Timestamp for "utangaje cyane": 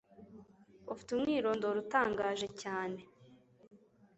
1.85-2.99